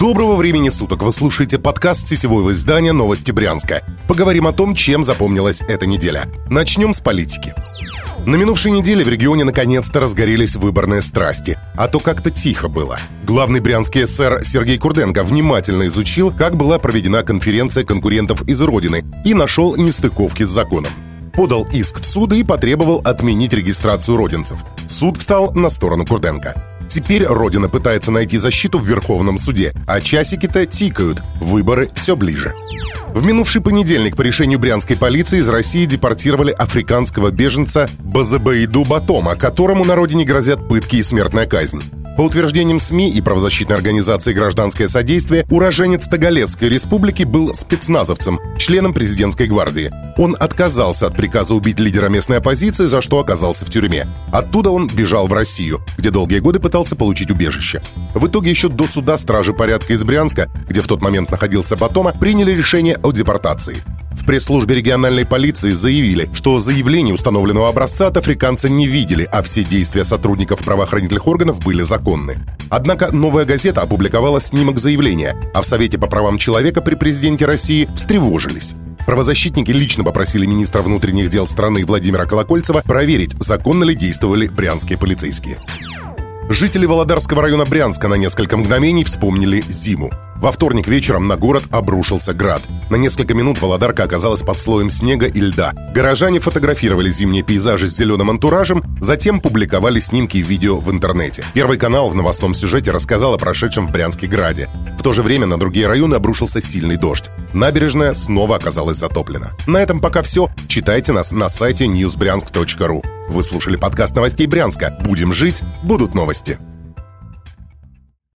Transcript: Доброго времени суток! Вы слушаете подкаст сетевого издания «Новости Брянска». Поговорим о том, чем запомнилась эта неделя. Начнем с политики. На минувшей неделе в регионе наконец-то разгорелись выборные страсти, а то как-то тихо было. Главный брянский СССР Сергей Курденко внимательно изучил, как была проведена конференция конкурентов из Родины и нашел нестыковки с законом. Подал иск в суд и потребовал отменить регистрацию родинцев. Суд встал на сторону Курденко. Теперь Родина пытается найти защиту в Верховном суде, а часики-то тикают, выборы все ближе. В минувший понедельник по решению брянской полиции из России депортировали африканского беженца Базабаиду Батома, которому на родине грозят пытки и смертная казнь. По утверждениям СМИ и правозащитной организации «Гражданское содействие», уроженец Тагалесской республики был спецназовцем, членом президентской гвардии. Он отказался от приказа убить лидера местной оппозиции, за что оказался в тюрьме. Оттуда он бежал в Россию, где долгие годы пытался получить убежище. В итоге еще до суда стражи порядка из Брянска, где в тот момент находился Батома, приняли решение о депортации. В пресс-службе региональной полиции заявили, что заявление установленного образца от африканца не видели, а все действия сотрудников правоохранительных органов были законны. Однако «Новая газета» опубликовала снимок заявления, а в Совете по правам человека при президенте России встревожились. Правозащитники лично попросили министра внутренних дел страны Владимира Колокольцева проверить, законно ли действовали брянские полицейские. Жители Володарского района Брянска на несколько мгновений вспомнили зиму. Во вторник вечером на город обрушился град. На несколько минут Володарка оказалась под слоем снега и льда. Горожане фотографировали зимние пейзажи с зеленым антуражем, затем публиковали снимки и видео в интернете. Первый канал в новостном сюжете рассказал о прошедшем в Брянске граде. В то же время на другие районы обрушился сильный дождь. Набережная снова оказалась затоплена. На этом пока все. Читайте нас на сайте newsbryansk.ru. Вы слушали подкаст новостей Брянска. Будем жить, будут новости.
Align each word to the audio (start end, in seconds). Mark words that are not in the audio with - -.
Доброго 0.00 0.36
времени 0.36 0.70
суток! 0.70 1.02
Вы 1.02 1.12
слушаете 1.12 1.58
подкаст 1.58 2.08
сетевого 2.08 2.52
издания 2.52 2.94
«Новости 2.94 3.32
Брянска». 3.32 3.82
Поговорим 4.08 4.46
о 4.46 4.52
том, 4.52 4.74
чем 4.74 5.04
запомнилась 5.04 5.60
эта 5.60 5.84
неделя. 5.84 6.24
Начнем 6.48 6.94
с 6.94 7.00
политики. 7.02 7.52
На 8.24 8.36
минувшей 8.36 8.72
неделе 8.72 9.04
в 9.04 9.10
регионе 9.10 9.44
наконец-то 9.44 10.00
разгорелись 10.00 10.56
выборные 10.56 11.02
страсти, 11.02 11.58
а 11.76 11.86
то 11.86 12.00
как-то 12.00 12.30
тихо 12.30 12.68
было. 12.68 12.98
Главный 13.24 13.60
брянский 13.60 14.06
СССР 14.06 14.40
Сергей 14.42 14.78
Курденко 14.78 15.22
внимательно 15.22 15.86
изучил, 15.86 16.32
как 16.32 16.56
была 16.56 16.78
проведена 16.78 17.22
конференция 17.22 17.84
конкурентов 17.84 18.48
из 18.48 18.62
Родины 18.62 19.04
и 19.26 19.34
нашел 19.34 19.76
нестыковки 19.76 20.44
с 20.44 20.48
законом. 20.48 20.92
Подал 21.34 21.68
иск 21.74 22.00
в 22.00 22.06
суд 22.06 22.32
и 22.32 22.42
потребовал 22.42 23.02
отменить 23.04 23.52
регистрацию 23.52 24.16
родинцев. 24.16 24.60
Суд 24.86 25.18
встал 25.18 25.52
на 25.52 25.68
сторону 25.68 26.06
Курденко. 26.06 26.79
Теперь 26.90 27.24
Родина 27.24 27.68
пытается 27.68 28.10
найти 28.10 28.36
защиту 28.36 28.80
в 28.80 28.84
Верховном 28.84 29.38
суде, 29.38 29.72
а 29.86 30.00
часики-то 30.00 30.66
тикают, 30.66 31.22
выборы 31.40 31.88
все 31.94 32.16
ближе. 32.16 32.52
В 33.14 33.24
минувший 33.24 33.62
понедельник 33.62 34.16
по 34.16 34.22
решению 34.22 34.58
брянской 34.58 34.96
полиции 34.96 35.38
из 35.38 35.48
России 35.48 35.84
депортировали 35.84 36.50
африканского 36.50 37.30
беженца 37.30 37.88
Базабаиду 38.00 38.84
Батома, 38.84 39.36
которому 39.36 39.84
на 39.84 39.94
родине 39.94 40.24
грозят 40.24 40.68
пытки 40.68 40.96
и 40.96 41.02
смертная 41.04 41.46
казнь. 41.46 41.80
По 42.20 42.24
утверждениям 42.24 42.80
СМИ 42.80 43.08
и 43.12 43.22
правозащитной 43.22 43.76
организации 43.76 44.34
«Гражданское 44.34 44.88
содействие», 44.88 45.46
уроженец 45.48 46.06
Тагалесской 46.06 46.68
республики 46.68 47.22
был 47.22 47.54
спецназовцем, 47.54 48.38
членом 48.58 48.92
президентской 48.92 49.46
гвардии. 49.46 49.90
Он 50.18 50.36
отказался 50.38 51.06
от 51.06 51.16
приказа 51.16 51.54
убить 51.54 51.80
лидера 51.80 52.10
местной 52.10 52.36
оппозиции, 52.36 52.88
за 52.88 53.00
что 53.00 53.20
оказался 53.20 53.64
в 53.64 53.70
тюрьме. 53.70 54.06
Оттуда 54.32 54.68
он 54.68 54.86
бежал 54.86 55.28
в 55.28 55.32
Россию, 55.32 55.80
где 55.96 56.10
долгие 56.10 56.40
годы 56.40 56.60
пытался 56.60 56.94
получить 56.94 57.30
убежище. 57.30 57.80
В 58.12 58.26
итоге 58.26 58.50
еще 58.50 58.68
до 58.68 58.86
суда 58.86 59.16
стражи 59.16 59.54
порядка 59.54 59.94
из 59.94 60.04
Брянска, 60.04 60.50
где 60.68 60.82
в 60.82 60.86
тот 60.86 61.00
момент 61.00 61.30
находился 61.30 61.74
Батома, 61.74 62.12
приняли 62.12 62.54
решение 62.54 62.98
о 63.02 63.12
депортации. 63.12 63.78
В 64.20 64.26
пресс-службе 64.26 64.74
региональной 64.74 65.24
полиции 65.24 65.70
заявили, 65.70 66.28
что 66.34 66.60
заявление 66.60 67.14
установленного 67.14 67.70
образца 67.70 68.08
от 68.08 68.18
африканца 68.18 68.68
не 68.68 68.86
видели, 68.86 69.26
а 69.32 69.42
все 69.42 69.64
действия 69.64 70.04
сотрудников 70.04 70.62
правоохранительных 70.62 71.26
органов 71.26 71.58
были 71.64 71.82
законны. 71.82 72.36
Однако 72.68 73.12
«Новая 73.16 73.46
газета» 73.46 73.80
опубликовала 73.80 74.38
снимок 74.38 74.78
заявления, 74.78 75.34
а 75.54 75.62
в 75.62 75.66
Совете 75.66 75.96
по 75.96 76.06
правам 76.06 76.36
человека 76.36 76.82
при 76.82 76.96
президенте 76.96 77.46
России 77.46 77.88
встревожились. 77.96 78.74
Правозащитники 79.06 79.70
лично 79.70 80.04
попросили 80.04 80.44
министра 80.44 80.82
внутренних 80.82 81.30
дел 81.30 81.46
страны 81.46 81.86
Владимира 81.86 82.26
Колокольцева 82.26 82.82
проверить, 82.84 83.32
законно 83.42 83.84
ли 83.84 83.94
действовали 83.94 84.48
брянские 84.48 84.98
полицейские. 84.98 85.56
Жители 86.50 86.84
Володарского 86.84 87.40
района 87.40 87.64
Брянска 87.64 88.06
на 88.08 88.14
несколько 88.14 88.58
мгновений 88.58 89.04
вспомнили 89.04 89.64
зиму. 89.68 90.10
Во 90.40 90.52
вторник 90.52 90.88
вечером 90.88 91.28
на 91.28 91.36
город 91.36 91.64
обрушился 91.70 92.32
град. 92.32 92.62
На 92.88 92.96
несколько 92.96 93.34
минут 93.34 93.60
Володарка 93.60 94.04
оказалась 94.04 94.40
под 94.40 94.58
слоем 94.58 94.88
снега 94.88 95.26
и 95.26 95.38
льда. 95.38 95.72
Горожане 95.94 96.40
фотографировали 96.40 97.10
зимние 97.10 97.42
пейзажи 97.42 97.86
с 97.86 97.94
зеленым 97.94 98.30
антуражем, 98.30 98.82
затем 99.02 99.40
публиковали 99.40 100.00
снимки 100.00 100.38
и 100.38 100.42
видео 100.42 100.78
в 100.78 100.90
интернете. 100.90 101.44
Первый 101.52 101.76
канал 101.76 102.08
в 102.08 102.14
новостном 102.14 102.54
сюжете 102.54 102.90
рассказал 102.90 103.34
о 103.34 103.38
прошедшем 103.38 103.86
в 103.86 103.92
Брянске 103.92 104.26
граде. 104.26 104.70
В 104.98 105.02
то 105.02 105.12
же 105.12 105.22
время 105.22 105.46
на 105.46 105.58
другие 105.58 105.86
районы 105.86 106.14
обрушился 106.14 106.62
сильный 106.62 106.96
дождь. 106.96 107.30
Набережная 107.52 108.14
снова 108.14 108.56
оказалась 108.56 108.96
затоплена. 108.96 109.50
На 109.66 109.76
этом 109.76 110.00
пока 110.00 110.22
все. 110.22 110.48
Читайте 110.68 111.12
нас 111.12 111.32
на 111.32 111.50
сайте 111.50 111.84
newsbryansk.ru. 111.84 113.04
Вы 113.28 113.42
слушали 113.42 113.76
подкаст 113.76 114.14
новостей 114.14 114.46
Брянска. 114.46 114.96
Будем 115.04 115.32
жить, 115.32 115.62
будут 115.82 116.14
новости. 116.14 116.58